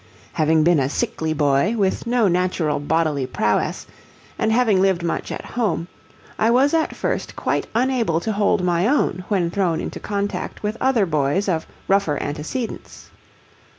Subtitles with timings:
[0.33, 3.85] Having been a sickly boy, with no natural bodily prowess,
[4.39, 5.87] and having lived much at home,
[6.39, 10.75] I was at first quite unable to hold my own when thrown into contact with
[10.81, 13.11] other boys of rougher antecedents.